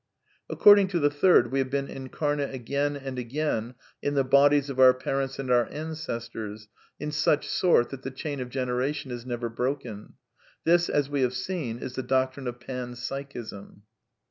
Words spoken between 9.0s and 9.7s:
is never